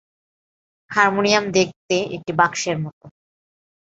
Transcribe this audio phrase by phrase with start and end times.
[0.91, 3.05] Harmonium দেখতে একটি বাক্সের মতো।